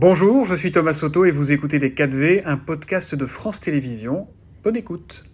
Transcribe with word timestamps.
Bonjour, 0.00 0.44
je 0.44 0.54
suis 0.54 0.70
Thomas 0.70 0.94
Soto 0.94 1.24
et 1.24 1.32
vous 1.32 1.50
écoutez 1.50 1.80
Les 1.80 1.90
4V, 1.90 2.42
un 2.44 2.56
podcast 2.56 3.16
de 3.16 3.26
France 3.26 3.58
Télévisions. 3.58 4.28
Bonne 4.62 4.76
écoute. 4.76 5.24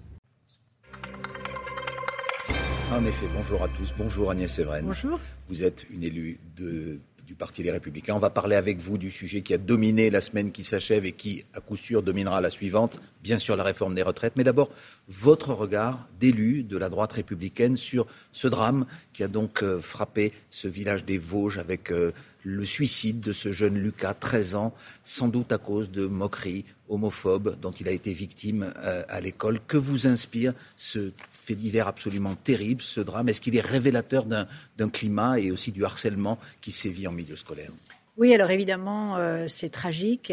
En 2.90 3.04
effet, 3.04 3.26
bonjour 3.34 3.62
à 3.62 3.68
tous. 3.68 3.92
Bonjour 3.98 4.30
Agnès 4.30 4.50
Séverine. 4.50 4.86
Bonjour. 4.86 5.20
Vous 5.50 5.64
êtes 5.64 5.84
une 5.90 6.02
élue 6.02 6.40
de 6.56 6.98
du 7.26 7.34
Parti 7.34 7.62
des 7.62 7.70
Républicains. 7.70 8.14
On 8.14 8.18
va 8.18 8.30
parler 8.30 8.56
avec 8.56 8.78
vous 8.78 8.98
du 8.98 9.10
sujet 9.10 9.40
qui 9.40 9.54
a 9.54 9.58
dominé 9.58 10.10
la 10.10 10.20
semaine 10.20 10.52
qui 10.52 10.64
s'achève 10.64 11.04
et 11.04 11.12
qui, 11.12 11.44
à 11.54 11.60
coup 11.60 11.76
sûr, 11.76 12.02
dominera 12.02 12.40
la 12.40 12.50
suivante, 12.50 13.00
bien 13.22 13.38
sûr 13.38 13.56
la 13.56 13.64
réforme 13.64 13.94
des 13.94 14.02
retraites. 14.02 14.34
Mais 14.36 14.44
d'abord, 14.44 14.70
votre 15.08 15.52
regard 15.52 16.06
d'élu 16.20 16.62
de 16.62 16.76
la 16.76 16.88
droite 16.88 17.12
républicaine 17.12 17.76
sur 17.76 18.06
ce 18.32 18.48
drame 18.48 18.86
qui 19.12 19.22
a 19.22 19.28
donc 19.28 19.62
euh, 19.62 19.80
frappé 19.80 20.32
ce 20.50 20.68
village 20.68 21.04
des 21.04 21.18
Vosges 21.18 21.58
avec 21.58 21.90
euh, 21.90 22.12
le 22.42 22.64
suicide 22.64 23.20
de 23.20 23.32
ce 23.32 23.52
jeune 23.52 23.76
Lucas, 23.76 24.14
13 24.14 24.54
ans, 24.54 24.74
sans 25.02 25.28
doute 25.28 25.50
à 25.50 25.58
cause 25.58 25.90
de 25.90 26.06
moqueries 26.06 26.64
homophobes 26.88 27.58
dont 27.60 27.70
il 27.70 27.88
a 27.88 27.92
été 27.92 28.12
victime 28.12 28.72
euh, 28.78 29.02
à 29.08 29.20
l'école. 29.20 29.60
Que 29.66 29.78
vous 29.78 30.06
inspire 30.06 30.52
ce 30.76 31.12
fait 31.44 31.54
divers 31.54 31.88
absolument 31.88 32.34
terrible, 32.34 32.80
ce 32.80 33.00
drame 33.00 33.28
Est-ce 33.28 33.40
qu'il 33.40 33.56
est 33.56 33.60
révélateur 33.60 34.24
d'un 34.24 34.88
climat 34.88 35.38
et 35.38 35.50
aussi 35.50 35.72
du 35.72 35.84
harcèlement 35.84 36.38
qui 36.60 36.72
sévit 36.72 37.06
en 37.06 37.12
milieu 37.12 37.36
scolaire? 37.36 37.70
Oui, 38.16 38.32
alors 38.32 38.50
évidemment, 38.50 39.16
euh, 39.16 39.44
c'est 39.46 39.70
tragique 39.70 40.32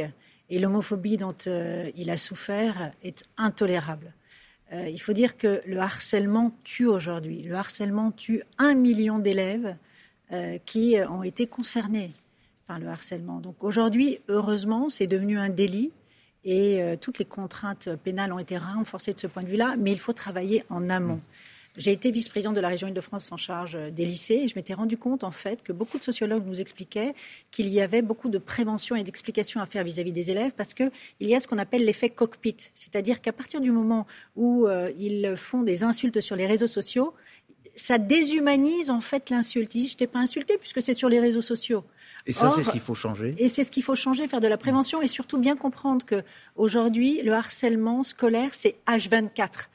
et 0.49 0.59
l'homophobie 0.59 1.17
dont 1.17 1.35
euh, 1.47 1.89
il 1.95 2.09
a 2.09 2.17
souffert 2.17 2.91
est 3.03 3.25
intolérable. 3.37 4.13
Euh, 4.71 4.87
il 4.87 5.01
faut 5.01 5.13
dire 5.13 5.35
que 5.35 5.61
le 5.65 5.79
harcèlement 5.79 6.55
tue 6.63 6.85
aujourd'hui. 6.85 7.41
Le 7.41 7.55
harcèlement 7.55 8.11
tue 8.11 8.43
un 8.57 8.73
million 8.73 9.19
d'élèves 9.19 9.75
qui 10.65 10.95
ont 11.09 11.23
été 11.23 11.45
concernés 11.45 12.13
par 12.65 12.79
le 12.79 12.87
harcèlement. 12.87 13.41
Donc 13.41 13.65
aujourd'hui, 13.65 14.21
heureusement, 14.29 14.87
c'est 14.87 15.05
devenu 15.05 15.37
un 15.37 15.49
délit 15.49 15.91
et 16.43 16.81
euh, 16.81 16.95
toutes 16.95 17.19
les 17.19 17.25
contraintes 17.25 17.89
pénales 18.03 18.33
ont 18.33 18.39
été 18.39 18.57
renforcées 18.57 19.13
de 19.13 19.19
ce 19.19 19.27
point 19.27 19.43
de 19.43 19.47
vue-là, 19.47 19.75
mais 19.77 19.91
il 19.91 19.99
faut 19.99 20.13
travailler 20.13 20.63
en 20.69 20.89
amont. 20.89 21.15
Mm. 21.15 21.21
J'ai 21.77 21.93
été 21.93 22.11
vice-présidente 22.11 22.55
de 22.55 22.59
la 22.59 22.67
région 22.67 22.89
Île-de-France 22.89 23.31
en 23.31 23.37
charge 23.37 23.75
euh, 23.75 23.91
des 23.91 24.05
lycées 24.05 24.41
et 24.43 24.47
je 24.49 24.55
m'étais 24.55 24.73
rendu 24.73 24.97
compte 24.97 25.23
en 25.23 25.31
fait 25.31 25.63
que 25.63 25.71
beaucoup 25.71 25.97
de 25.97 26.03
sociologues 26.03 26.45
nous 26.45 26.59
expliquaient 26.59 27.13
qu'il 27.49 27.69
y 27.69 27.79
avait 27.79 28.01
beaucoup 28.01 28.27
de 28.27 28.37
prévention 28.37 28.97
et 28.97 29.03
d'explication 29.03 29.61
à 29.61 29.65
faire 29.65 29.85
vis-à-vis 29.85 30.11
des 30.11 30.31
élèves 30.31 30.51
parce 30.57 30.73
qu'il 30.73 30.91
y 31.21 31.33
a 31.33 31.39
ce 31.39 31.47
qu'on 31.47 31.57
appelle 31.57 31.85
l'effet 31.85 32.09
cockpit, 32.09 32.57
c'est-à-dire 32.75 33.21
qu'à 33.21 33.31
partir 33.31 33.61
du 33.61 33.71
moment 33.71 34.05
où 34.35 34.67
euh, 34.67 34.91
ils 34.99 35.35
font 35.37 35.61
des 35.61 35.85
insultes 35.85 36.19
sur 36.19 36.35
les 36.35 36.45
réseaux 36.45 36.67
sociaux, 36.67 37.13
ça 37.75 37.97
déshumanise 37.97 38.89
en 38.89 38.99
fait 38.99 39.29
l'insulte. 39.29 39.73
Ils 39.75 39.83
disent 39.83 39.91
je 39.91 39.97
t'ai 39.97 40.07
pas 40.07 40.19
insulté 40.19 40.57
puisque 40.57 40.81
c'est 40.81 40.93
sur 40.93 41.07
les 41.07 41.21
réseaux 41.21 41.41
sociaux. 41.41 41.85
Et 42.25 42.33
ça, 42.33 42.49
c'est 42.49 42.63
ce 42.63 42.71
qu'il 42.71 42.81
faut 42.81 42.95
changer. 42.95 43.35
Et 43.37 43.49
c'est 43.49 43.63
ce 43.63 43.71
qu'il 43.71 43.83
faut 43.83 43.95
changer, 43.95 44.27
faire 44.27 44.39
de 44.39 44.47
la 44.47 44.57
prévention 44.57 45.01
et 45.01 45.07
surtout 45.07 45.37
bien 45.37 45.55
comprendre 45.55 46.05
que 46.05 46.23
aujourd'hui, 46.55 47.21
le 47.23 47.33
harcèlement 47.33 48.03
scolaire, 48.03 48.49
c'est 48.53 48.75
H24. 48.87 49.67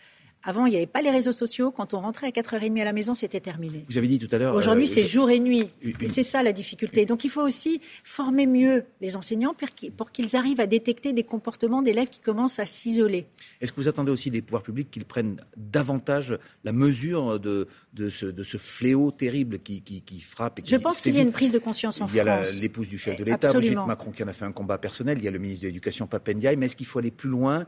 Avant, 0.42 0.66
il 0.66 0.70
n'y 0.70 0.76
avait 0.76 0.86
pas 0.86 1.02
les 1.02 1.10
réseaux 1.10 1.32
sociaux. 1.32 1.72
Quand 1.72 1.92
on 1.92 2.00
rentrait 2.00 2.28
à 2.28 2.30
4h30 2.30 2.80
à 2.80 2.84
la 2.84 2.92
maison, 2.92 3.14
c'était 3.14 3.40
terminé. 3.40 3.84
Vous 3.88 3.98
avez 3.98 4.06
dit 4.06 4.20
tout 4.20 4.32
à 4.32 4.38
l'heure. 4.38 4.54
Aujourd'hui, 4.54 4.84
euh, 4.84 4.86
c'est 4.86 5.04
jour 5.04 5.28
et 5.28 5.40
nuit. 5.40 5.68
Et 5.82 6.06
c'est 6.06 6.22
ça 6.22 6.42
la 6.44 6.52
difficulté. 6.52 7.04
Donc, 7.04 7.24
il 7.24 7.30
faut 7.30 7.42
aussi 7.42 7.80
former 8.04 8.46
mieux 8.46 8.84
les 9.00 9.16
enseignants 9.16 9.56
pour 9.96 10.12
qu'ils 10.12 10.36
arrivent 10.36 10.60
à 10.60 10.66
détecter 10.66 11.12
des 11.12 11.24
comportements 11.24 11.82
d'élèves 11.82 12.10
qui 12.10 12.20
commencent 12.20 12.60
à 12.60 12.66
s'isoler. 12.66 13.26
Est-ce 13.60 13.72
que 13.72 13.80
vous 13.80 13.88
attendez 13.88 14.12
aussi 14.12 14.30
des 14.30 14.40
pouvoirs 14.40 14.62
publics 14.62 14.88
qu'ils 14.88 15.04
prennent 15.04 15.40
davantage 15.56 16.38
la 16.62 16.72
mesure 16.72 17.40
de, 17.40 17.66
de, 17.94 18.08
ce, 18.08 18.26
de 18.26 18.44
ce, 18.44 18.56
fléau 18.56 19.10
terrible 19.10 19.58
qui, 19.58 19.82
qui, 19.82 20.20
frappe 20.20 20.60
et 20.60 20.62
qui 20.62 20.70
Je 20.70 20.76
pense 20.76 21.00
qu'il 21.00 21.16
y 21.16 21.18
a 21.18 21.22
une 21.22 21.32
prise 21.32 21.52
de 21.52 21.58
conscience 21.58 22.00
en 22.00 22.06
France. 22.06 22.12
Il 22.12 22.24
y 22.24 22.28
a 22.28 22.42
l'épouse 22.60 22.88
du 22.88 22.98
chef 22.98 23.18
de 23.18 23.24
l'État, 23.24 23.52
Brigitte 23.52 23.74
Macron, 23.84 24.12
qui 24.12 24.22
en 24.22 24.28
a 24.28 24.32
fait 24.32 24.44
un 24.44 24.52
combat 24.52 24.78
personnel. 24.78 25.18
Il 25.18 25.24
y 25.24 25.28
a 25.28 25.32
le 25.32 25.40
ministre 25.40 25.62
de 25.62 25.68
l'Éducation, 25.68 26.06
Papendiaï. 26.06 26.56
Mais 26.56 26.66
est-ce 26.66 26.76
qu'il 26.76 26.86
faut 26.86 27.00
aller 27.00 27.10
plus 27.10 27.30
loin 27.30 27.66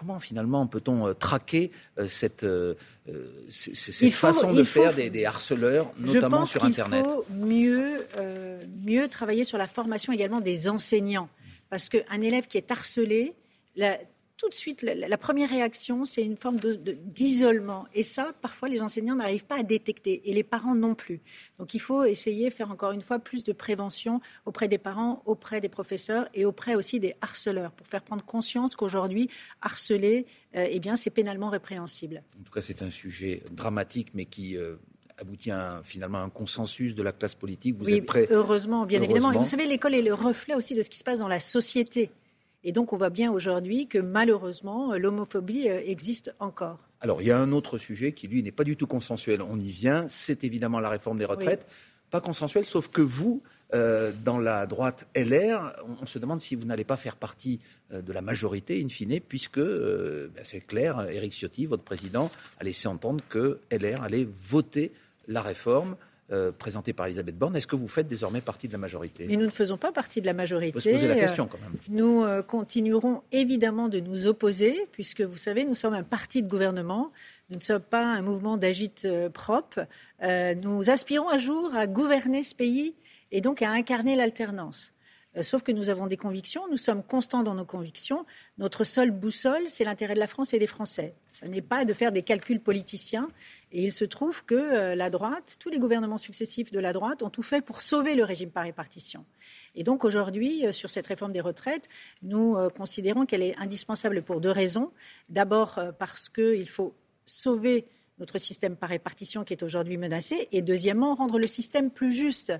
comment 0.00 0.18
finalement 0.18 0.66
peut-on 0.66 1.06
euh, 1.06 1.12
traquer 1.12 1.70
euh, 1.98 2.08
cette, 2.08 2.44
euh, 2.44 2.74
cette 3.50 4.14
façon 4.14 4.54
de 4.54 4.64
faire 4.64 4.94
des, 4.94 5.26
harceleurs, 5.26 5.92
notamment 5.98 6.46
sur 6.46 6.64
Internet? 6.64 7.04
Il 7.06 7.10
faut 7.10 7.26
mieux, 7.28 8.06
mieux 8.82 9.08
travailler 9.08 9.44
sur 9.44 9.58
la 9.58 9.66
formation 9.66 10.12
également 10.12 10.40
des 10.40 10.68
enseignants. 10.68 11.28
Parce 11.68 11.90
qu'un 11.90 12.22
élève 12.22 12.46
qui 12.46 12.56
est 12.56 12.70
harcelé, 12.70 13.34
la, 13.76 13.98
tout 14.40 14.48
de 14.48 14.54
suite, 14.54 14.82
la, 14.82 15.18
première 15.18 15.50
réaction, 15.50 16.06
c'est 16.06 16.22
une 16.22 16.36
forme 16.38 16.58
d'isolement. 17.04 17.86
et 17.94 18.02
ça, 18.02 18.32
parfois, 18.40 18.70
les 18.70 18.80
enseignants 18.80 19.16
n'arrivent 19.16 19.44
pas 19.44 19.58
à 19.58 19.62
détecter, 19.62 20.22
et 20.24 20.32
les 20.32 20.42
parents 20.42 20.74
non 20.74 20.94
plus. 20.94 21.20
Donc, 21.58 21.74
il 21.74 21.78
faut 21.78 22.04
essayer 22.04 22.48
de 22.48 22.54
faire 22.54 22.70
encore 22.70 22.92
une 22.92 23.02
fois 23.02 23.18
plus 23.18 23.44
de 23.44 23.52
prévention 23.52 24.20
auprès 24.46 24.66
des 24.66 24.78
parents, 24.78 25.22
auprès 25.26 25.60
des 25.60 25.68
professeurs 25.68 26.26
et 26.32 26.46
auprès 26.46 26.74
aussi 26.74 27.00
des 27.00 27.14
harceleurs, 27.20 27.72
pour 27.72 27.86
faire 27.86 28.02
prendre 28.02 28.24
conscience 28.24 28.74
qu'aujourd'hui, 28.76 29.28
harceler, 29.60 30.26
euh, 30.56 30.66
eh 30.70 30.80
bien, 30.80 30.96
c'est 30.96 31.10
pénalement 31.10 31.50
répréhensible. 31.50 32.22
En 32.40 32.42
tout 32.42 32.52
cas, 32.52 32.62
c'est 32.62 32.80
un 32.80 32.90
sujet 32.90 33.42
dramatique, 33.50 34.08
mais 34.14 34.24
qui 34.24 34.56
euh, 34.56 34.76
aboutit 35.18 35.50
à 35.50 35.82
finalement 35.84 36.18
un 36.18 36.30
consensus 36.30 36.94
de 36.94 37.02
la 37.02 37.12
classe 37.12 37.34
politique. 37.34 37.76
Vous 37.76 37.90
êtes 37.90 38.06
prêt 38.06 38.26
Heureusement, 38.30 38.86
bien 38.86 39.02
évidemment. 39.02 39.32
Et 39.32 39.36
vous 39.38 39.44
savez, 39.44 39.66
l'école 39.66 39.94
est 39.94 40.02
le 40.02 40.14
reflet 40.14 40.54
aussi 40.54 40.74
de 40.74 40.80
ce 40.80 40.88
qui 40.88 40.98
se 40.98 41.04
passe 41.04 41.18
dans 41.18 41.28
la 41.28 41.40
société. 41.40 42.10
Et 42.62 42.72
donc, 42.72 42.92
on 42.92 42.96
voit 42.96 43.10
bien 43.10 43.32
aujourd'hui 43.32 43.86
que 43.86 43.98
malheureusement, 43.98 44.94
l'homophobie 44.94 45.68
euh, 45.68 45.80
existe 45.84 46.34
encore. 46.40 46.78
Alors, 47.00 47.22
il 47.22 47.28
y 47.28 47.30
a 47.30 47.38
un 47.38 47.52
autre 47.52 47.78
sujet 47.78 48.12
qui, 48.12 48.28
lui, 48.28 48.42
n'est 48.42 48.52
pas 48.52 48.64
du 48.64 48.76
tout 48.76 48.86
consensuel. 48.86 49.40
On 49.40 49.58
y 49.58 49.70
vient. 49.70 50.06
C'est 50.08 50.44
évidemment 50.44 50.80
la 50.80 50.90
réforme 50.90 51.16
des 51.16 51.24
retraites. 51.24 51.66
Pas 52.10 52.20
consensuel, 52.20 52.64
sauf 52.64 52.88
que 52.88 53.00
vous, 53.00 53.40
euh, 53.72 54.12
dans 54.24 54.38
la 54.38 54.66
droite 54.66 55.06
LR, 55.14 55.76
on, 56.02 56.06
se 56.06 56.18
demande 56.18 56.40
si 56.40 56.56
vous 56.56 56.64
n'allez 56.64 56.84
pas 56.84 56.96
faire 56.96 57.16
partie 57.16 57.60
euh, 57.92 58.02
de 58.02 58.12
la 58.12 58.20
majorité, 58.20 58.82
in 58.84 58.88
fine, 58.88 59.20
puisque, 59.20 59.60
ben, 59.60 60.42
c'est 60.42 60.60
clair, 60.60 61.08
Éric 61.08 61.32
Ciotti, 61.32 61.66
votre 61.66 61.84
président, 61.84 62.30
a 62.58 62.64
laissé 62.64 62.88
entendre 62.88 63.22
que 63.28 63.60
LR 63.70 64.02
allait 64.02 64.26
voter 64.48 64.92
la 65.28 65.40
réforme. 65.40 65.96
Euh, 66.32 66.52
présenté 66.52 66.92
par 66.92 67.06
Elisabeth 67.06 67.36
Borne. 67.36 67.56
Est-ce 67.56 67.66
que 67.66 67.74
vous 67.74 67.88
faites 67.88 68.06
désormais 68.06 68.40
partie 68.40 68.68
de 68.68 68.72
la 68.72 68.78
majorité? 68.78 69.26
Mais 69.28 69.36
nous 69.36 69.46
ne 69.46 69.50
faisons 69.50 69.76
pas 69.76 69.90
partie 69.90 70.20
de 70.20 70.26
la 70.26 70.32
majorité. 70.32 70.78
Vous 70.78 70.98
poser 70.98 71.08
la 71.08 71.16
question 71.16 71.48
quand 71.48 71.58
même. 71.58 71.74
Nous 71.88 72.22
euh, 72.22 72.40
continuerons 72.40 73.22
évidemment 73.32 73.88
de 73.88 73.98
nous 73.98 74.28
opposer, 74.28 74.86
puisque 74.92 75.22
vous 75.22 75.36
savez, 75.36 75.64
nous 75.64 75.74
sommes 75.74 75.94
un 75.94 76.04
parti 76.04 76.44
de 76.44 76.48
gouvernement. 76.48 77.10
Nous 77.48 77.56
ne 77.56 77.62
sommes 77.62 77.82
pas 77.82 78.04
un 78.04 78.22
mouvement 78.22 78.56
d'agite 78.58 79.06
euh, 79.06 79.28
propre. 79.28 79.80
nous 80.22 80.88
aspirons 80.88 81.28
un 81.30 81.38
jour 81.38 81.74
à 81.74 81.88
gouverner 81.88 82.44
ce 82.44 82.54
pays 82.54 82.94
et 83.32 83.40
donc 83.40 83.60
à 83.60 83.70
incarner 83.72 84.14
l'alternance. 84.14 84.92
Euh, 85.36 85.42
sauf 85.42 85.62
que 85.62 85.70
nous 85.70 85.88
avons 85.88 86.06
des 86.06 86.16
convictions, 86.16 86.62
nous 86.68 86.76
sommes 86.76 87.02
constants 87.02 87.42
dans 87.42 87.54
nos 87.54 87.64
convictions. 87.64 88.26
Notre 88.58 88.84
seule 88.84 89.10
boussole, 89.10 89.62
c'est 89.68 89.84
l'intérêt 89.84 90.14
de 90.14 90.18
la 90.18 90.26
France 90.26 90.54
et 90.54 90.58
des 90.58 90.66
Français. 90.66 91.14
Ce 91.32 91.44
n'est 91.44 91.62
pas 91.62 91.84
de 91.84 91.92
faire 91.92 92.10
des 92.10 92.22
calculs 92.22 92.60
politiciens. 92.60 93.28
Et 93.72 93.84
il 93.84 93.92
se 93.92 94.04
trouve 94.04 94.44
que 94.44 94.54
euh, 94.54 94.94
la 94.96 95.10
droite, 95.10 95.56
tous 95.60 95.68
les 95.68 95.78
gouvernements 95.78 96.18
successifs 96.18 96.72
de 96.72 96.80
la 96.80 96.92
droite 96.92 97.22
ont 97.22 97.30
tout 97.30 97.42
fait 97.42 97.60
pour 97.60 97.80
sauver 97.80 98.16
le 98.16 98.24
régime 98.24 98.50
par 98.50 98.64
répartition. 98.64 99.24
Et 99.76 99.84
donc 99.84 100.04
aujourd'hui, 100.04 100.66
euh, 100.66 100.72
sur 100.72 100.90
cette 100.90 101.06
réforme 101.06 101.32
des 101.32 101.40
retraites, 101.40 101.88
nous 102.22 102.56
considérons 102.76 103.26
qu'elle 103.26 103.42
est 103.42 103.56
indispensable 103.58 104.22
pour 104.22 104.40
deux 104.40 104.50
raisons. 104.50 104.90
D'abord 105.28 105.80
parce 105.98 106.28
qu'il 106.28 106.68
faut 106.68 106.94
sauver 107.24 107.86
notre 108.20 108.38
système 108.38 108.76
par 108.76 108.90
répartition 108.90 109.44
qui 109.44 109.54
est 109.54 109.62
aujourd'hui 109.62 109.96
menacé, 109.96 110.48
et 110.52 110.62
deuxièmement, 110.62 111.14
rendre 111.14 111.38
le 111.38 111.46
système 111.46 111.90
plus 111.90 112.12
juste. 112.12 112.52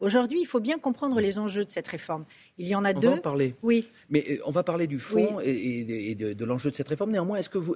Aujourd'hui, 0.00 0.40
il 0.40 0.46
faut 0.46 0.60
bien 0.60 0.78
comprendre 0.78 1.20
les 1.20 1.38
enjeux 1.38 1.64
de 1.64 1.70
cette 1.70 1.88
réforme. 1.88 2.24
Il 2.56 2.66
y 2.66 2.74
en 2.74 2.84
a 2.84 2.92
deux. 2.92 3.08
On 3.08 3.12
va 3.12 3.16
en 3.18 3.20
parler. 3.20 3.54
Oui. 3.62 3.90
Mais 4.08 4.24
euh, 4.30 4.38
on 4.46 4.50
va 4.52 4.62
parler 4.62 4.86
du 4.86 4.98
fond 4.98 5.40
et, 5.40 6.14
de, 6.14 6.44
l'enjeu 6.44 6.70
de 6.70 6.76
cette 6.76 6.88
réforme. 6.88 7.10
Néanmoins, 7.10 7.38
est-ce 7.38 7.50
que 7.50 7.58
vous, 7.58 7.74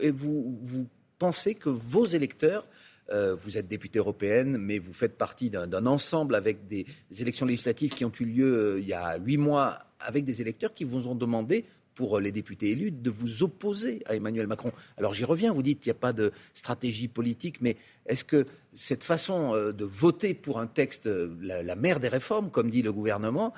vous, 0.62 0.86
pensez 1.18 1.54
que 1.54 1.68
vos 1.68 2.06
électeurs 2.06 2.66
euh, 3.10 3.34
vous 3.34 3.58
êtes 3.58 3.66
députée 3.66 3.98
européenne, 3.98 4.56
mais 4.56 4.78
vous 4.78 4.92
faites 4.92 5.18
partie 5.18 5.50
d'un 5.50 5.86
ensemble 5.86 6.36
avec 6.36 6.68
des 6.68 6.86
élections 7.18 7.44
législatives 7.44 7.94
qui 7.94 8.04
ont 8.04 8.12
eu 8.20 8.24
lieu 8.24 8.46
euh, 8.46 8.80
il 8.80 8.86
y 8.86 8.92
a 8.92 9.18
huit 9.18 9.36
mois, 9.36 9.80
avec 9.98 10.24
des 10.24 10.40
électeurs 10.40 10.72
qui 10.72 10.84
vous 10.84 11.08
ont 11.08 11.16
demandé 11.16 11.64
pour 11.94 12.20
les 12.20 12.32
députés 12.32 12.70
élus 12.70 12.90
de 12.90 13.10
vous 13.10 13.42
opposer 13.42 14.02
à 14.06 14.14
Emmanuel 14.14 14.46
Macron. 14.46 14.72
Alors 14.96 15.14
j'y 15.14 15.24
reviens, 15.24 15.52
vous 15.52 15.62
dites 15.62 15.80
qu'il 15.80 15.90
n'y 15.90 15.96
a 15.96 16.00
pas 16.00 16.12
de 16.12 16.32
stratégie 16.54 17.08
politique, 17.08 17.60
mais 17.60 17.76
est-ce 18.06 18.24
que 18.24 18.46
cette 18.74 19.04
façon 19.04 19.54
euh, 19.54 19.72
de 19.72 19.84
voter 19.84 20.34
pour 20.34 20.58
un 20.58 20.66
texte, 20.66 21.06
euh, 21.06 21.34
la, 21.40 21.76
mère 21.76 22.00
des 22.00 22.08
réformes, 22.08 22.50
comme 22.50 22.70
dit 22.70 22.82
le 22.82 22.92
gouvernement, 22.92 23.52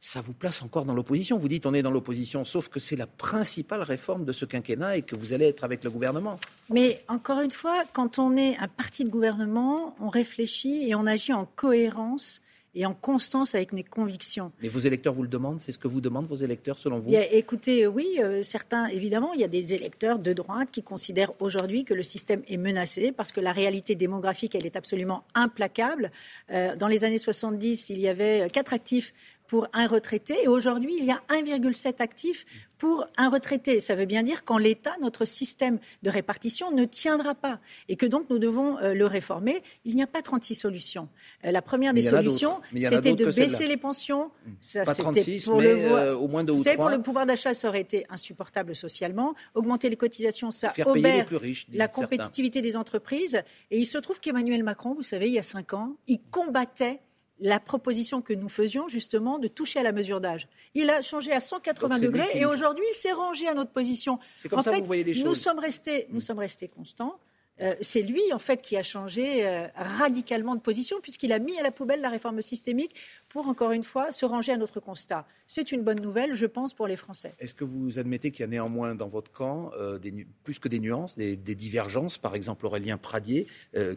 ça 0.00 0.20
vous 0.20 0.32
place 0.32 0.62
encore 0.62 0.84
dans 0.84 0.94
l'opposition? 0.94 1.38
Vous 1.38 1.48
dites 1.48 1.66
on 1.66 1.74
est 1.74 1.82
dans 1.82 1.90
l'opposition, 1.90 2.44
sauf 2.44 2.68
que 2.68 2.80
c'est 2.80 2.96
la 2.96 3.06
principale 3.06 3.82
réforme 3.82 4.24
de 4.24 4.32
ce 4.32 4.44
quinquennat 4.44 4.96
et 4.96 5.02
que 5.02 5.16
vous 5.16 5.32
allez 5.32 5.46
être 5.46 5.64
avec 5.64 5.84
le 5.84 5.90
gouvernement. 5.90 6.38
Mais 6.70 7.02
encore 7.08 7.40
une 7.40 7.50
fois, 7.50 7.84
quand 7.92 8.18
on 8.18 8.36
est 8.36 8.56
un 8.58 8.68
parti 8.68 9.04
de 9.04 9.10
gouvernement, 9.10 9.94
on 10.00 10.08
réfléchit 10.08 10.88
et 10.88 10.94
on 10.94 11.06
agit 11.06 11.32
en 11.32 11.44
cohérence 11.44 12.40
et 12.74 12.86
en 12.86 12.94
constance 12.94 13.54
avec 13.54 13.72
mes 13.72 13.84
convictions. 13.84 14.52
Mais 14.62 14.68
vos 14.68 14.80
électeurs 14.80 15.14
vous 15.14 15.22
le 15.22 15.28
demandent 15.28 15.60
C'est 15.60 15.72
ce 15.72 15.78
que 15.78 15.88
vous 15.88 16.00
demandent 16.00 16.26
vos 16.26 16.36
électeurs 16.36 16.78
selon 16.78 17.00
vous 17.00 17.12
Écoutez, 17.14 17.84
euh, 17.84 17.88
oui, 17.88 18.18
euh, 18.18 18.42
certains, 18.42 18.86
évidemment, 18.86 19.32
il 19.34 19.40
y 19.40 19.44
a 19.44 19.48
des 19.48 19.74
électeurs 19.74 20.18
de 20.18 20.32
droite 20.32 20.68
qui 20.70 20.82
considèrent 20.82 21.32
aujourd'hui 21.40 21.84
que 21.84 21.94
le 21.94 22.02
système 22.02 22.42
est 22.48 22.56
menacé 22.56 23.12
parce 23.12 23.32
que 23.32 23.40
la 23.40 23.52
réalité 23.52 23.94
démographique, 23.94 24.54
elle 24.54 24.66
est 24.66 24.76
absolument 24.76 25.24
implacable. 25.34 26.10
Euh, 26.50 26.76
dans 26.76 26.88
les 26.88 27.04
années 27.04 27.18
70, 27.18 27.90
il 27.90 28.00
y 28.00 28.08
avait 28.08 28.48
quatre 28.50 28.72
actifs 28.72 29.14
pour 29.46 29.68
un 29.72 29.86
retraité. 29.86 30.36
Et 30.42 30.48
aujourd'hui, 30.48 30.96
il 30.98 31.04
y 31.04 31.10
a 31.10 31.22
1,7 31.28 32.00
actifs 32.00 32.44
pour 32.78 33.06
un 33.16 33.28
retraité. 33.28 33.80
Ça 33.80 33.94
veut 33.94 34.04
bien 34.04 34.22
dire 34.22 34.44
qu'en 34.44 34.58
l'état, 34.58 34.94
notre 35.00 35.24
système 35.24 35.78
de 36.02 36.10
répartition 36.10 36.70
ne 36.70 36.84
tiendra 36.84 37.34
pas 37.34 37.60
et 37.88 37.96
que 37.96 38.06
donc 38.06 38.28
nous 38.30 38.38
devons 38.38 38.78
euh, 38.78 38.94
le 38.94 39.06
réformer. 39.06 39.62
Il 39.84 39.94
n'y 39.94 40.02
a 40.02 40.06
pas 40.06 40.22
36 40.22 40.54
solutions. 40.54 41.08
Euh, 41.44 41.50
la 41.50 41.62
première 41.62 41.94
des 41.94 42.02
solutions, 42.02 42.60
c'était 42.72 43.14
de 43.14 43.26
baisser 43.26 43.66
les 43.66 43.76
pensions. 43.76 44.30
Mmh. 44.46 44.50
Ça, 44.60 44.84
pas 44.84 44.94
36, 44.94 45.44
pour 45.44 45.58
mais 45.58 45.74
le, 45.74 45.92
euh, 45.92 46.16
au 46.16 46.28
moins 46.28 46.44
deux 46.44 46.54
ou 46.54 46.62
trois. 46.62 46.74
pour 46.74 46.88
le 46.88 47.00
pouvoir 47.00 47.26
d'achat, 47.26 47.54
ça 47.54 47.68
aurait 47.68 47.80
été 47.80 48.04
insupportable 48.10 48.74
socialement. 48.74 49.34
Augmenter 49.54 49.88
les 49.88 49.96
cotisations, 49.96 50.50
ça 50.50 50.72
obère 50.84 51.26
la 51.72 51.88
compétitivité 51.88 52.60
des 52.60 52.76
entreprises. 52.76 53.42
Et 53.70 53.78
il 53.78 53.86
se 53.86 53.98
trouve 53.98 54.20
qu'Emmanuel 54.20 54.62
Macron, 54.62 54.94
vous 54.94 55.02
savez, 55.02 55.28
il 55.28 55.34
y 55.34 55.38
a 55.38 55.42
cinq 55.42 55.74
ans, 55.74 55.96
il 56.06 56.20
combattait 56.30 57.00
la 57.40 57.60
proposition 57.60 58.22
que 58.22 58.32
nous 58.32 58.48
faisions 58.48 58.88
justement 58.88 59.38
de 59.38 59.48
toucher 59.48 59.80
à 59.80 59.82
la 59.82 59.92
mesure 59.92 60.20
d'âge. 60.20 60.48
Il 60.74 60.88
a 60.90 61.02
changé 61.02 61.32
à 61.32 61.40
180 61.40 61.98
degrés 61.98 62.28
et 62.34 62.44
aujourd'hui 62.44 62.84
il 62.92 62.96
s'est 62.96 63.12
rangé 63.12 63.48
à 63.48 63.54
notre 63.54 63.72
position. 63.72 64.18
C'est 64.36 64.48
comme 64.48 64.62
ça 64.62 64.72
que 64.72 64.80
vous 64.80 64.86
voyez 64.86 65.04
les 65.04 65.14
choses. 65.14 65.24
Nous 65.24 65.34
sommes 65.34 65.58
restés, 65.58 66.06
nous 66.10 66.20
sommes 66.20 66.38
restés 66.38 66.68
constants. 66.68 67.18
Euh, 67.60 67.74
c'est 67.80 68.02
lui, 68.02 68.20
en 68.32 68.38
fait, 68.38 68.62
qui 68.62 68.76
a 68.76 68.82
changé 68.82 69.46
euh, 69.46 69.66
radicalement 69.76 70.56
de 70.56 70.60
position, 70.60 70.96
puisqu'il 71.00 71.32
a 71.32 71.38
mis 71.38 71.56
à 71.58 71.62
la 71.62 71.70
poubelle 71.70 72.00
la 72.00 72.10
réforme 72.10 72.42
systémique 72.42 72.94
pour, 73.28 73.46
encore 73.46 73.70
une 73.70 73.84
fois, 73.84 74.10
se 74.10 74.26
ranger 74.26 74.52
à 74.52 74.56
notre 74.56 74.80
constat. 74.80 75.24
C'est 75.46 75.70
une 75.70 75.82
bonne 75.82 76.00
nouvelle, 76.00 76.34
je 76.34 76.46
pense, 76.46 76.74
pour 76.74 76.88
les 76.88 76.96
Français. 76.96 77.32
Est-ce 77.38 77.54
que 77.54 77.64
vous 77.64 77.98
admettez 77.98 78.32
qu'il 78.32 78.40
y 78.40 78.44
a 78.44 78.48
néanmoins 78.48 78.94
dans 78.94 79.08
votre 79.08 79.30
camp 79.30 79.70
euh, 79.78 79.98
plus 80.42 80.58
que 80.58 80.68
des 80.68 80.80
nuances, 80.80 81.16
des, 81.16 81.36
divergences? 81.36 82.18
Par 82.18 82.34
exemple, 82.34 82.66
Aurélien 82.66 82.96
Pradier, 82.96 83.46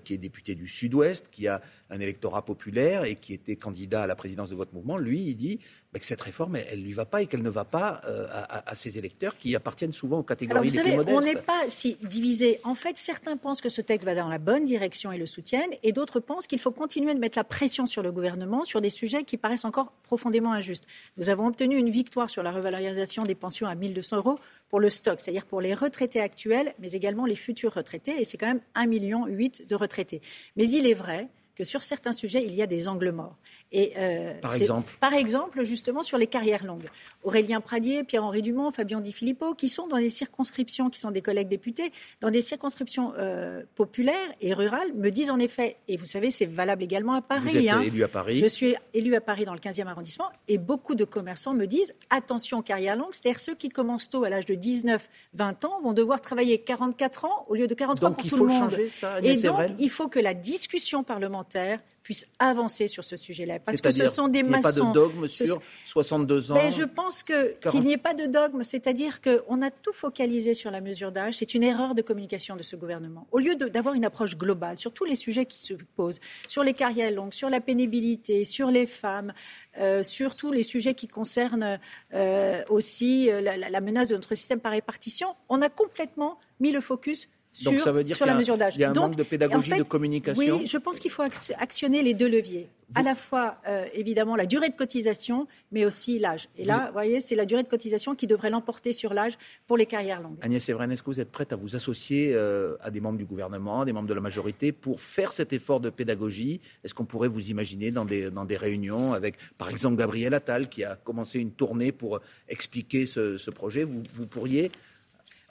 qui 0.03 0.13
est 0.13 0.18
député 0.18 0.53
du 0.53 0.68
Sud-Ouest, 0.68 1.30
qui 1.31 1.48
a 1.48 1.62
un 1.89 2.00
électorat 2.00 2.44
populaire 2.45 3.06
et 3.06 3.15
qui 3.15 3.33
était 3.33 3.56
candidat 3.56 4.03
à 4.03 4.07
la 4.07 4.15
présidence 4.15 4.50
de 4.50 4.56
votre 4.56 4.74
mouvement, 4.74 4.98
lui, 4.98 5.21
il 5.21 5.36
dit 5.36 5.60
bah, 5.94 6.00
que 6.00 6.06
cette 6.06 6.21
réforme, 6.21 6.57
elle 6.57 6.80
ne 6.80 6.83
lui 6.83 6.94
va 6.94 7.06
pas 7.06 7.21
et 7.21 7.27
qu'elle 7.27 7.42
ne 7.42 7.50
va 7.50 7.63
pas 7.63 8.01
à, 8.42 8.75
ses 8.75 8.98
électeurs 8.98 9.38
qui 9.38 9.56
appartiennent 9.56 9.94
souvent 9.94 10.19
aux 10.19 10.24
catégories 10.24 10.60
Alors, 10.60 10.63
vous 10.63 10.69
savez, 10.69 11.13
On 11.13 11.21
n'est 11.21 11.36
pas 11.36 11.69
si 11.69 11.98
divisé. 12.03 12.60
En 12.63 12.75
fait, 12.75 12.98
certains 12.98 13.38
pensent 13.47 13.61
que 13.61 13.69
ce 13.69 13.79
texte 13.79 14.05
va 14.05 14.13
dans 14.13 14.27
la 14.27 14.39
bonne 14.39 14.65
direction 14.65 15.09
et 15.13 15.17
le 15.17 15.25
soutiennent, 15.25 15.71
et 15.81 15.94
d'autres 15.94 16.19
pensent 16.19 16.47
qu'il 16.47 16.59
faut 16.59 16.71
continuer 16.71 17.13
de 17.13 17.19
mettre 17.19 17.38
la 17.38 17.45
pression 17.45 17.85
sur 17.85 18.03
le 18.03 18.11
gouvernement 18.11 18.65
sur 18.65 18.81
des 18.81 18.89
sujets 18.89 19.23
qui 19.23 19.38
paraissent 19.38 19.63
encore 19.63 19.94
profondément 20.03 20.51
injustes. 20.51 20.85
Nous 21.15 21.29
avons 21.29 21.47
obtenu 21.47 21.77
une 21.77 21.89
victoire 21.89 22.29
sur 22.29 22.44
la 22.44 22.51
revalorisation 22.51 23.23
des 23.23 23.35
pensions 23.35 23.65
à 23.65 23.73
1200 23.73 24.17
euros 24.17 24.38
pour 24.67 24.81
le 24.81 24.89
stock, 24.89 25.21
c'est-à-dire 25.21 25.45
pour 25.45 25.61
les 25.61 25.73
retraités 25.73 26.19
actuels, 26.19 26.73
mais 26.79 26.91
également 26.91 27.25
les 27.25 27.38
futurs 27.38 27.73
retraités, 27.73 28.19
et 28.19 28.25
c'est 28.25 28.35
quand 28.35 28.47
même 28.47 28.59
1,8 28.75 28.88
million 28.89 29.25
de 29.27 29.75
retraités. 29.75 30.19
Mais 30.57 30.69
il 30.69 30.85
est 30.85 30.93
vrai 30.93 31.29
que 31.55 31.63
sur 31.63 31.83
certains 31.83 32.11
sujets, 32.11 32.43
il 32.45 32.53
y 32.53 32.61
a 32.61 32.67
des 32.67 32.89
angles 32.89 33.11
morts. 33.11 33.38
Et, 33.71 33.93
euh, 33.97 34.33
par 34.39 34.55
exemple 34.55 34.93
Par 34.99 35.13
exemple, 35.13 35.63
justement, 35.63 36.01
sur 36.01 36.17
les 36.17 36.27
carrières 36.27 36.65
longues. 36.65 36.89
Aurélien 37.23 37.59
Pradier, 37.59 38.03
Pierre-Henri 38.03 38.41
Dumont, 38.41 38.71
Fabien 38.71 39.01
Di 39.01 39.11
Filippo, 39.11 39.53
qui 39.53 39.67
sont 39.67 39.87
dans 39.87 39.97
des 39.97 40.09
circonscriptions, 40.09 40.89
qui 40.89 40.99
sont 40.99 41.11
des 41.11 41.21
collègues 41.21 41.49
députés, 41.49 41.91
dans 42.21 42.31
des 42.31 42.41
circonscriptions 42.41 43.13
euh, 43.17 43.63
populaires 43.75 44.15
et 44.39 44.53
rurales, 44.53 44.93
me 44.93 45.09
disent 45.09 45.29
en 45.29 45.39
effet, 45.39 45.77
et 45.87 45.97
vous 45.97 46.05
savez, 46.05 46.31
c'est 46.31 46.45
valable 46.45 46.83
également 46.83 47.13
à 47.13 47.21
Paris. 47.21 47.49
Vous 47.49 47.57
êtes 47.57 47.69
hein. 47.69 47.81
élu 47.81 48.03
à 48.03 48.07
Paris. 48.07 48.37
Je 48.37 48.45
suis 48.45 48.75
élu 48.93 49.15
à 49.15 49.21
Paris 49.21 49.43
dans 49.45 49.53
le 49.53 49.59
15e 49.59 49.87
arrondissement, 49.87 50.29
et 50.47 50.57
beaucoup 50.57 50.95
de 50.95 51.03
commerçants 51.03 51.53
me 51.53 51.65
disent, 51.65 51.93
attention 52.09 52.59
aux 52.59 52.63
carrières 52.63 52.95
longues, 52.95 53.13
c'est-à-dire 53.13 53.39
ceux 53.39 53.55
qui 53.55 53.69
commencent 53.69 54.09
tôt 54.09 54.23
à 54.23 54.29
l'âge 54.29 54.45
de 54.45 54.55
19, 54.55 55.09
20 55.33 55.65
ans 55.65 55.81
vont 55.81 55.93
devoir 55.93 56.21
travailler 56.21 56.59
44 56.59 57.25
ans 57.25 57.45
au 57.49 57.55
lieu 57.55 57.67
de 57.67 57.73
43 57.73 58.09
donc 58.09 58.17
pour 58.17 58.29
tout 58.29 58.45
le 58.45 58.53
monde. 58.53 58.69
Changer, 58.71 58.89
ça, 58.89 59.19
et 59.21 59.35
donc, 59.37 59.59
il 59.79 59.89
faut 59.89 60.07
que 60.07 60.19
la 60.19 60.33
discussion 60.33 61.03
parlementaire 61.03 61.79
puisse 62.07 62.25
avancer 62.39 62.88
sur 62.88 63.04
ce 63.04 63.18
sujet-là. 63.18 63.59
Parce 63.59 63.81
que 63.81 63.92
ce 63.92 64.07
sont 64.07 64.30
des 64.30 64.42
maçons. 64.42 64.54
Il 64.54 64.54
n'y 64.54 64.59
a 64.59 64.62
pas 64.62 64.71
de 64.71 64.94
dogme 64.94 65.27
sur 65.27 65.62
62 65.83 66.51
ans. 66.51 66.56
Mais 66.56 66.71
je 66.71 66.83
pense 66.83 67.21
qu'il 67.21 67.81
n'y 67.81 67.92
ait 67.92 67.98
pas 67.98 68.13
de 68.13 68.27
dogme, 68.27 68.63
c'est-à-dire 68.63 69.19
qu'on 69.19 69.62
a 69.62 69.69
tout 69.71 69.92
focalisé 69.92 70.54
sur 70.54 70.71
la 70.71 70.80
mesure 70.80 71.12
d'âge. 71.12 71.33
C'est 71.33 71.54
une 71.54 71.63
erreur 71.63 71.95
de 71.95 72.01
communication 72.01 72.56
de 72.56 72.63
ce 72.63 72.77
gouvernement. 72.77 73.27
Au 73.33 73.39
lieu 73.39 73.57
d'avoir 73.57 73.94
une 73.94 74.06
approche 74.06 74.38
globale 74.38 74.77
sur 74.77 74.94
tous 74.94 75.04
les 75.04 75.15
sujets 75.15 75.45
qui 75.45 75.62
se 75.62 75.74
posent, 75.98 76.21
sur 76.48 76.63
les 76.63 76.74
carrières 76.74 77.12
longues, 77.12 77.33
sur 77.33 77.50
la 77.50 77.59
pénibilité, 77.59 78.45
sur 78.45 78.71
les 78.71 78.88
femmes, 78.88 79.33
euh, 79.77 80.01
sur 80.01 80.38
tous 80.38 80.53
les 80.53 80.63
sujets 80.63 80.94
qui 80.94 81.10
concernent 81.10 81.77
euh, 82.13 82.63
aussi 82.69 83.30
euh, 83.30 83.42
la, 83.42 83.57
la, 83.57 83.81
menace 83.81 84.07
de 84.07 84.15
notre 84.15 84.33
système 84.33 84.62
par 84.62 84.71
répartition, 84.71 85.33
on 85.50 85.62
a 85.62 85.68
complètement 85.68 86.39
mis 86.62 86.71
le 86.71 86.80
focus 86.80 87.27
donc 87.63 87.80
ça 87.80 87.92
veut 87.92 88.04
dire 88.04 88.15
sur 88.15 88.25
la 88.25 88.36
mesure 88.36 88.57
d'âge. 88.57 88.75
Il 88.75 88.81
y 88.81 88.83
a 88.83 88.92
un 88.92 88.94
manque 88.94 89.15
de 89.15 89.24
pédagogie, 89.24 89.77
de 89.77 89.83
communication. 89.83 90.57
Oui, 90.57 90.68
je 90.68 90.77
pense 90.77 91.00
qu'il 91.00 91.12
faut 91.12 91.24
actionner 91.24 92.04
les 92.04 92.13
deux 92.13 92.30
leviers. 92.30 92.69
À 92.95 93.04
la 93.04 93.15
fois, 93.15 93.57
euh, 93.68 93.86
évidemment, 93.94 94.38
la 94.38 94.45
durée 94.45 94.69
de 94.69 94.75
cotisation, 94.75 95.45
mais 95.71 95.86
aussi 95.86 96.19
l'âge. 96.19 96.48
Et 96.57 96.63
là, 96.63 96.86
vous 96.88 96.94
voyez, 96.94 97.19
c'est 97.19 97.36
la 97.36 97.45
durée 97.45 97.63
de 97.63 97.68
cotisation 97.68 98.15
qui 98.15 98.27
devrait 98.27 98.50
l'emporter 98.50 98.94
sur 98.94 99.13
l'âge 99.13 99.33
pour 99.65 99.75
les 99.75 99.86
carrières 99.86 100.21
longues. 100.21 100.38
Agnès 100.42 100.68
Evren, 100.69 100.89
est-ce 100.89 101.04
que 101.04 101.09
vous 101.09 101.19
êtes 101.19 101.31
prête 101.31 101.51
à 101.51 101.57
vous 101.57 101.75
associer 101.75 102.31
euh, 102.33 102.77
à 102.80 102.89
des 102.89 103.01
membres 103.01 103.18
du 103.18 103.25
gouvernement, 103.25 103.83
des 103.83 103.92
membres 103.92 104.07
de 104.07 104.13
la 104.13 104.21
majorité, 104.21 104.71
pour 104.71 105.01
faire 105.01 105.33
cet 105.33 105.51
effort 105.51 105.81
de 105.81 105.89
pédagogie? 105.89 106.62
Est-ce 106.86 106.94
qu'on 106.94 107.06
pourrait 107.06 107.27
vous 107.27 107.50
imaginer 107.50 107.92
dans 107.92 108.06
des, 108.06 108.31
dans 108.31 108.45
des 108.45 108.57
réunions 108.57 109.12
avec, 109.12 109.36
par 109.57 109.69
exemple, 109.69 109.98
Gabriel 109.98 110.33
Attal, 110.33 110.69
qui 110.69 110.86
a 110.86 110.95
commencé 110.95 111.39
une 111.39 111.51
tournée 111.51 111.92
pour 111.92 112.21
expliquer 112.48 113.06
ce, 113.06 113.38
ce 113.38 113.51
projet? 113.51 113.83
Vous, 113.83 114.01
vous 114.15 114.27
pourriez 114.27 114.71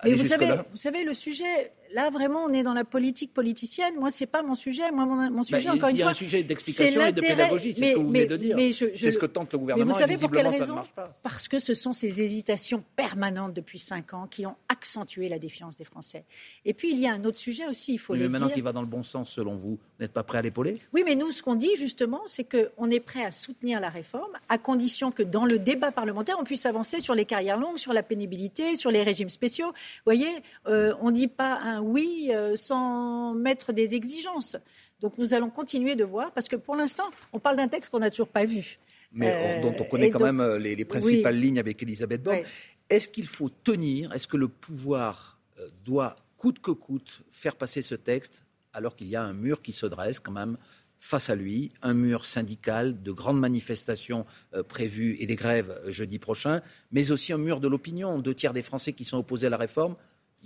mais 0.04 0.12
vous 0.12 0.24
savez, 0.24 0.48
vous 0.70 0.76
savez, 0.76 1.04
le 1.04 1.14
sujet, 1.14 1.72
là 1.92 2.10
vraiment, 2.10 2.44
on 2.44 2.52
est 2.52 2.62
dans 2.62 2.74
la 2.74 2.84
politique 2.84 3.32
politicienne. 3.32 3.94
Moi, 3.98 4.10
c'est 4.10 4.26
pas 4.26 4.42
mon 4.42 4.54
sujet. 4.54 4.90
Moi, 4.90 5.06
mon, 5.06 5.30
mon 5.30 5.42
sujet, 5.42 5.68
bah, 5.68 5.74
encore 5.74 5.88
une 5.88 5.96
fois, 5.96 5.98
il 5.98 5.98
y 5.98 6.02
a 6.02 6.08
un 6.08 6.14
sujet 6.14 6.42
d'explication 6.42 7.06
et 7.06 7.12
de 7.12 7.20
pédagogie. 7.20 7.74
C'est 7.74 7.86
ce 7.86 7.92
que 7.92 7.98
vous 7.98 8.08
venez 8.08 8.26
de 8.26 8.36
dire. 8.36 8.56
C'est 8.94 9.12
ce 9.12 9.18
que 9.18 9.26
tente 9.26 9.52
le 9.52 9.58
gouvernement. 9.58 9.86
Mais 9.86 9.92
vous 9.92 9.98
savez 9.98 10.16
pour 10.16 10.30
quelle 10.30 10.48
raison 10.48 10.76
Parce 11.22 11.48
que 11.48 11.58
ce 11.58 11.74
sont 11.74 11.92
ces 11.92 12.20
hésitations 12.20 12.84
permanentes 12.96 13.54
depuis 13.54 13.78
cinq 13.78 14.14
ans 14.14 14.26
qui 14.26 14.46
ont 14.46 14.56
accentué 14.68 15.28
la 15.28 15.38
défiance 15.38 15.76
des 15.76 15.84
Français. 15.84 16.24
Et 16.64 16.74
puis, 16.74 16.92
il 16.92 17.00
y 17.00 17.06
a 17.06 17.12
un 17.12 17.24
autre 17.24 17.38
sujet 17.38 17.66
aussi. 17.66 17.94
Il 17.94 17.98
faut 17.98 18.14
mais 18.14 18.20
le 18.20 18.28
maintenant 18.28 18.48
qu'il 18.48 18.62
va 18.62 18.72
dans 18.72 18.80
le 18.80 18.86
bon 18.86 19.02
sens, 19.02 19.30
selon 19.30 19.54
vous, 19.54 19.66
vous 19.66 19.78
n'êtes 20.00 20.12
pas 20.12 20.22
prêt 20.22 20.38
à 20.38 20.42
l'épauler? 20.42 20.74
Oui, 20.92 21.02
mais 21.04 21.14
nous, 21.14 21.30
ce 21.30 21.42
qu'on 21.42 21.54
dit 21.54 21.74
justement, 21.76 22.22
c'est 22.26 22.44
qu'on 22.44 22.90
est 22.90 23.00
prêt 23.00 23.24
à 23.24 23.30
soutenir 23.30 23.80
la 23.80 23.88
réforme, 23.88 24.32
à 24.48 24.58
condition 24.58 25.10
que 25.10 25.22
dans 25.22 25.44
le 25.44 25.58
débat 25.58 25.90
parlementaire, 25.90 26.36
on 26.38 26.44
puisse 26.44 26.66
avancer 26.66 27.00
sur 27.00 27.14
les 27.14 27.24
carrières 27.24 27.58
longues, 27.58 27.78
sur 27.78 27.92
la 27.92 28.02
pénibilité, 28.02 28.76
sur 28.76 28.90
les 28.90 29.02
régimes 29.02 29.28
spéciaux. 29.28 29.68
Vous 29.68 30.02
voyez, 30.04 30.28
euh, 30.66 30.94
on 31.00 31.06
ne 31.06 31.14
dit 31.14 31.28
pas 31.28 31.58
un 31.60 31.75
oui 31.82 32.30
euh, 32.30 32.56
sans 32.56 33.34
mettre 33.34 33.72
des 33.72 33.94
exigences. 33.94 34.56
Donc 35.00 35.18
nous 35.18 35.34
allons 35.34 35.50
continuer 35.50 35.96
de 35.96 36.04
voir, 36.04 36.32
parce 36.32 36.48
que 36.48 36.56
pour 36.56 36.76
l'instant, 36.76 37.04
on 37.32 37.38
parle 37.38 37.56
d'un 37.56 37.68
texte 37.68 37.90
qu'on 37.90 37.98
n'a 37.98 38.10
toujours 38.10 38.28
pas 38.28 38.44
vu. 38.44 38.78
Mais 39.12 39.60
dont 39.62 39.74
on 39.78 39.82
euh, 39.82 39.88
connaît 39.88 40.10
quand 40.10 40.24
même 40.24 40.56
les, 40.56 40.84
principales 40.84 41.38
lignes 41.38 41.58
avec 41.58 41.82
Elisabeth 41.82 42.22
Borne. 42.22 42.40
Est-ce 42.88 43.08
qu'il 43.08 43.26
faut 43.26 43.48
tenir? 43.48 44.12
Est-ce 44.12 44.28
que 44.28 44.36
le 44.36 44.48
pouvoir 44.48 45.40
doit, 45.84 46.16
coûte 46.36 46.60
que 46.60 46.70
coûte, 46.70 47.22
faire 47.30 47.56
passer 47.56 47.82
ce 47.82 47.94
texte 47.94 48.44
alors 48.72 48.94
qu'il 48.94 49.08
y 49.08 49.16
a 49.16 49.22
un 49.22 49.32
mur 49.32 49.62
qui 49.62 49.72
se 49.72 49.86
dresse 49.86 50.20
quand 50.20 50.32
même 50.32 50.58
face 50.98 51.30
à 51.30 51.34
lui, 51.34 51.72
un 51.82 51.94
mur 51.94 52.24
syndical, 52.24 53.02
de 53.02 53.12
grandes 53.12 53.38
manifestations 53.38 54.26
prévues 54.68 55.16
et 55.18 55.26
des 55.26 55.36
grèves 55.36 55.78
jeudi 55.88 56.18
prochain, 56.18 56.60
mais 56.90 57.10
aussi 57.10 57.32
un 57.32 57.38
mur 57.38 57.60
de 57.60 57.68
l'opinion? 57.68 58.18
Deux 58.18 58.34
tiers 58.34 58.52
des 58.52 58.62
Français 58.62 58.92
qui 58.92 59.04
sont 59.04 59.18
opposés 59.18 59.46
à 59.46 59.50
la 59.50 59.56
réforme 59.56 59.96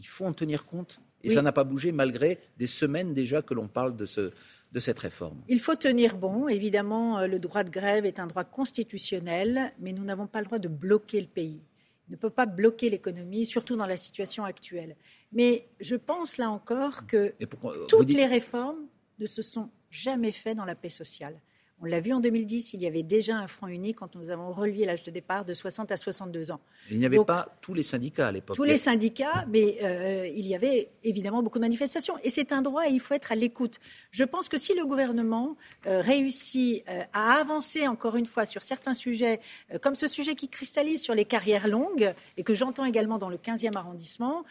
il 0.00 0.06
faut 0.06 0.24
en 0.24 0.32
tenir 0.32 0.64
compte? 0.64 1.00
Et 1.22 1.30
ça 1.30 1.42
n'a 1.42 1.52
pas 1.52 1.64
bougé 1.64 1.92
malgré 1.92 2.38
des 2.56 2.66
semaines 2.66 3.14
déjà 3.14 3.42
que 3.42 3.54
l'on 3.54 3.68
parle 3.68 3.96
de, 3.96 4.06
ce, 4.06 4.32
de 4.72 4.80
cette 4.80 4.98
réforme. 4.98 5.42
Il 5.48 5.60
faut 5.60 5.74
tenir 5.74 6.16
bon. 6.16 6.48
Évidemment, 6.48 7.18
euh, 7.18 7.26
le 7.26 7.38
droit 7.38 7.64
de 7.64 7.70
grève 7.70 8.06
est 8.06 8.18
un 8.18 8.26
droit 8.26 8.44
constitutionnel, 8.44 9.72
mais 9.78 9.92
nous 9.92 10.04
n'avons 10.04 10.26
pas 10.26 10.40
le 10.40 10.46
droit 10.46 10.58
de 10.58 10.68
bloquer 10.68 11.20
le 11.20 11.26
pays. 11.26 11.60
Il 12.08 12.12
ne 12.12 12.16
peut 12.16 12.30
pas 12.30 12.46
bloquer 12.46 12.90
l'économie, 12.90 13.46
surtout 13.46 13.76
dans 13.76 13.86
la 13.86 13.96
situation 13.96 14.44
actuelle. 14.44 14.96
Mais 15.32 15.68
je 15.80 15.94
pense 15.94 16.38
là 16.38 16.50
encore 16.50 17.06
que 17.06 17.32
euh, 17.40 17.86
toutes 17.88 18.12
les 18.12 18.26
réformes 18.26 18.86
ne 19.18 19.26
se 19.26 19.42
sont 19.42 19.70
jamais 19.90 20.32
faites 20.32 20.56
dans 20.56 20.64
la 20.64 20.74
paix 20.74 20.88
sociale. 20.88 21.40
On 21.82 21.86
l'a 21.86 22.00
vu 22.00 22.12
en 22.12 22.20
2010, 22.20 22.74
il 22.74 22.82
y 22.82 22.86
avait 22.86 23.02
déjà 23.02 23.36
un 23.36 23.46
front 23.46 23.66
unique 23.66 23.96
quand 23.96 24.14
nous 24.14 24.30
avons 24.30 24.52
relevé 24.52 24.84
l'âge 24.84 25.02
de 25.02 25.10
départ 25.10 25.46
de 25.46 25.54
60 25.54 25.90
à 25.90 25.96
62 25.96 26.50
ans. 26.50 26.60
Il 26.90 26.98
n'y 26.98 27.06
avait 27.06 27.24
pas 27.24 27.56
tous 27.62 27.72
les 27.72 27.82
syndicats 27.82 28.28
à 28.28 28.32
l'époque. 28.32 28.56
Tous 28.56 28.64
les 28.64 28.76
syndicats, 28.76 29.46
mais 29.48 29.78
euh, 29.82 30.28
il 30.28 30.46
y 30.46 30.54
avait 30.54 30.90
évidemment 31.04 31.42
beaucoup 31.42 31.58
de 31.58 31.64
manifestations. 31.64 32.16
Et 32.22 32.28
c'est 32.28 32.52
un 32.52 32.60
droit 32.60 32.86
et 32.86 32.90
il 32.90 33.00
faut 33.00 33.14
être 33.14 33.32
à 33.32 33.34
l'écoute. 33.34 33.80
Je 34.10 34.24
pense 34.24 34.50
que 34.50 34.58
si 34.58 34.74
le 34.74 34.84
gouvernement 34.84 35.56
euh, 35.86 36.02
réussit 36.02 36.84
euh, 36.88 37.02
à 37.14 37.40
avancer 37.40 37.88
encore 37.88 38.16
une 38.16 38.26
fois 38.26 38.44
sur 38.44 38.62
certains 38.62 38.94
sujets, 38.94 39.40
comme 39.80 39.94
ce 39.94 40.06
sujet 40.06 40.34
qui 40.34 40.48
cristallise 40.48 41.00
sur 41.00 41.14
les 41.14 41.24
carrières 41.24 41.66
longues, 41.66 42.12
et 42.36 42.42
que 42.42 42.52
j'entends 42.52 42.84
également 42.84 43.16
dans 43.16 43.30
le 43.30 43.38
15e 43.38 43.74
arrondissement, 43.76 44.44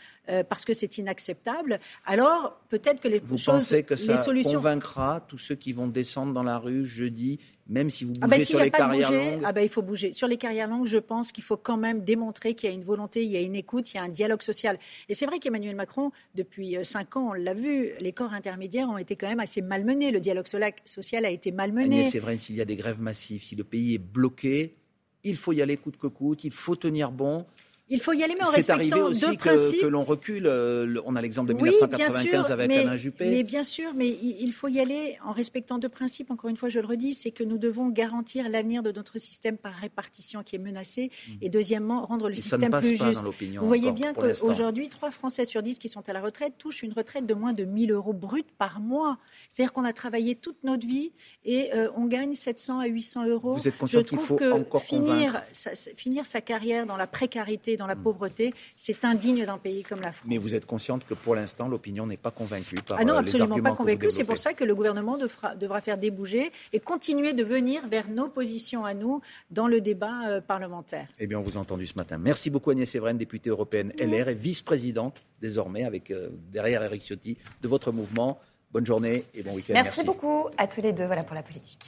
parce 0.48 0.65
que 0.65 0.74
c'est 0.74 0.98
inacceptable, 0.98 1.79
alors 2.05 2.59
peut-être 2.69 3.01
que 3.01 3.07
les 3.07 3.19
Vous 3.19 3.38
choses, 3.38 3.55
pensez 3.55 3.83
que 3.83 3.95
ça 3.95 4.13
les 4.13 4.17
solutions... 4.17 4.59
convaincra 4.59 5.25
tous 5.27 5.38
ceux 5.38 5.55
qui 5.55 5.74
vont 5.74 5.88
descendre 5.88 6.33
dans 6.33 6.43
la 6.43 6.57
rue 6.57 6.86
jeudi 6.86 7.39
même 7.69 7.91
si 7.91 8.03
vous 8.03 8.13
ah 8.21 8.27
bah, 8.27 8.36
bougez 8.36 8.45
sur 8.45 8.59
les 8.59 8.71
carrières 8.71 9.12
longues 9.12 9.43
ah 9.45 9.53
bah, 9.53 9.62
Il 9.62 9.69
faut 9.69 9.83
bouger. 9.83 10.12
Sur 10.12 10.27
les 10.27 10.38
carrières 10.38 10.67
longues, 10.67 10.88
je 10.88 10.98
pense 10.98 11.31
qu'il 11.31 11.43
faut 11.43 11.55
quand 11.55 11.77
même 11.77 12.03
démontrer 12.03 12.55
qu'il 12.55 12.67
y 12.67 12.71
a 12.71 12.75
une 12.75 12.83
volonté, 12.83 13.24
il 13.24 13.31
y 13.31 13.38
a 13.38 13.41
une 13.41 13.55
écoute, 13.55 13.93
il 13.93 13.98
y 13.98 14.00
a 14.00 14.03
un 14.03 14.09
dialogue 14.09 14.41
social. 14.41 14.79
Et 15.07 15.13
c'est 15.13 15.27
vrai 15.27 15.39
qu'Emmanuel 15.39 15.75
Macron, 15.75 16.12
depuis 16.33 16.75
euh, 16.75 16.83
cinq 16.83 17.15
ans, 17.15 17.29
on 17.29 17.33
l'a 17.33 17.53
vu, 17.53 17.91
les 18.01 18.12
corps 18.12 18.33
intermédiaires 18.33 18.89
ont 18.89 18.98
été 18.98 19.15
quand 19.15 19.29
même 19.29 19.39
assez 19.39 19.62
malmenés. 19.62 20.12
Le 20.12 20.19
dialogue 20.19 20.48
social 20.48 21.25
a 21.25 21.29
été 21.29 21.51
malmené. 21.51 22.05
C'est 22.05 22.19
vrai, 22.19 22.39
s'il 22.39 22.55
y 22.55 22.62
a 22.62 22.65
des 22.65 22.75
grèves 22.75 23.00
massives, 23.00 23.43
si 23.43 23.55
le 23.55 23.63
pays 23.63 23.95
est 23.95 24.00
bloqué, 24.00 24.75
il 25.24 25.38
faut 25.38 25.53
y 25.53 25.62
aller 25.62 25.77
coûte 25.77 25.98
que 25.98 26.07
coûte, 26.07 26.43
il 26.43 26.51
faut 26.51 26.75
tenir 26.75 27.12
bon. 27.12 27.45
Il 27.89 28.01
faut 28.01 28.13
y 28.13 28.24
aller, 28.24 28.36
mais 28.38 28.46
en 28.46 28.51
respectant 28.51 29.10
deux 29.10 29.31
que, 29.31 29.36
principes. 29.36 29.81
que 29.81 29.88
l'on 29.88 30.03
recule. 30.03 30.46
euh, 30.46 31.01
on 31.05 31.15
a 31.15 31.22
l'exemple 31.22 31.50
de 31.50 31.53
1995 31.53 32.51
avec 32.51 32.67
mais, 32.67 32.79
Alain 32.79 32.96
Juppé. 32.96 33.29
Mais 33.29 33.43
bien 33.43 33.63
sûr, 33.63 33.93
mais 33.96 34.10
il 34.10 34.51
faut 34.53 34.67
y 34.67 34.79
aller 34.79 35.17
en 35.25 35.31
respectant 35.31 35.79
deux 35.79 35.89
principes. 35.89 36.31
Encore 36.31 36.50
une 36.50 36.58
fois, 36.58 36.69
je 36.69 36.79
le 36.79 36.86
redis, 36.86 37.13
c'est 37.13 37.31
que 37.31 37.43
nous 37.43 37.58
devons 37.58 37.89
garantir 37.89 38.48
l'avenir 38.50 38.84
de 38.84 38.91
notre 38.91 39.17
système 39.17 39.58
par 39.58 39.74
répartition 39.74 40.43
qui 40.43 40.55
est 40.55 40.60
menacé, 40.60 41.10
mmh. 41.10 41.31
et 41.41 41.50
deuxièmement 41.50 42.05
rendre 42.05 42.29
le 42.29 42.36
et 42.36 42.39
système 42.39 42.72
plus 42.72 42.98
juste. 42.98 43.24
Vous 43.55 43.67
voyez 43.67 43.91
bien 43.91 44.13
qu'aujourd'hui, 44.13 44.89
trois 44.89 45.12
Français 45.12 45.46
sur 45.46 45.63
dix 45.63 45.79
qui 45.79 45.89
sont 45.89 46.08
à 46.08 46.13
la 46.13 46.22
retraite 46.22 46.53
touchent 46.58 46.84
une 46.84 46.93
retraite 46.93 47.25
de 47.25 47.34
moins 47.34 47.53
de 47.53 47.63
1000 47.63 47.91
euros 47.91 48.13
bruts 48.13 48.43
par 48.58 48.79
mois. 48.79 49.17
C'est-à-dire 49.50 49.74
qu'on 49.74 49.86
a 49.86 49.93
travaillé 49.93 50.36
toute 50.36 50.63
notre 50.63 50.86
vie 50.86 51.12
et 51.46 51.74
euh, 51.74 51.89
on 51.96 52.05
gagne 52.05 52.36
700 52.36 52.79
à 52.79 52.86
800 52.86 53.27
euros. 53.27 53.53
Vous 53.55 53.67
êtes 53.67 53.77
conscient 53.77 54.03
qu'il 54.03 54.19
faut 54.19 54.36
que 54.36 54.51
encore 54.51 54.84
finir 54.84 55.41
sa, 55.51 55.72
finir 55.75 56.25
sa 56.25 56.41
carrière 56.41 56.86
dans 56.86 56.98
la 56.98 57.08
précarité, 57.08 57.77
dans 57.79 57.88
la 57.88 57.95
mmh. 57.95 58.03
pauvreté, 58.03 58.53
c'est 58.75 59.03
indigne 59.03 59.45
d'un 59.45 59.57
pays 59.57 59.81
comme 59.83 60.01
la 60.01 60.12
France. 60.12 60.27
Mais 60.29 60.38
vous 60.38 60.53
êtes 60.53 60.65
consciente 60.65 61.05
que 61.05 61.15
pour 61.15 61.33
l'instant, 61.33 61.67
l'opinion 61.67 62.05
n'est 62.05 62.17
pas 62.17 62.31
convaincue 62.31 62.75
par 62.86 63.00
Ah 63.00 63.05
non, 63.05 63.15
euh, 63.15 63.19
absolument 63.19 63.55
les 63.55 63.62
pas 63.62 63.74
convaincue. 63.74 64.12
C'est 64.12 64.24
pour 64.25 64.38
ça 64.38 64.53
que 64.53 64.63
le 64.63 64.75
gouvernement 64.75 65.17
devra, 65.17 65.55
devra, 65.55 65.81
faire 65.81 65.98
débouger 65.98 66.51
et 66.74 66.79
continuer 66.79 67.33
de 67.33 67.43
venir 67.43 67.88
vers 67.88 68.09
nos 68.09 68.29
positions 68.29 68.86
à 68.86 68.93
nous 68.93 69.21
dans 69.50 69.67
le 69.67 69.81
débat 69.81 70.27
euh, 70.27 70.41
parlementaire. 70.41 71.07
Eh 71.17 71.25
bien, 71.25 71.39
on 71.39 71.41
vous 71.41 71.57
a 71.57 71.62
entendu 71.62 71.88
ce 71.88 71.95
matin. 71.95 72.17
Merci 72.17 72.50
beaucoup 72.50 72.69
Agnès 72.69 72.89
Séverine, 72.89 73.17
députée 73.17 73.50
européenne 73.50 73.93
LR 74.00 74.29
et 74.29 74.36
vice-présidente 74.36 75.24
désormais, 75.41 75.86
avec 75.86 76.12
euh, 76.12 76.29
derrière 76.51 76.83
Eric 76.83 77.01
Ciotti, 77.01 77.38
de 77.62 77.67
votre 77.67 77.91
mouvement. 77.91 78.39
Bonne 78.71 78.86
journée 78.86 79.24
et 79.33 79.41
bon 79.41 79.55
week-end. 79.55 79.74
Merci, 79.74 80.00
Merci 80.00 80.03
beaucoup 80.05 80.48
à 80.57 80.67
tous 80.67 80.81
les 80.81 80.93
deux. 80.93 81.05
Voilà 81.05 81.24
pour 81.24 81.33
la 81.33 81.41
politique. 81.41 81.88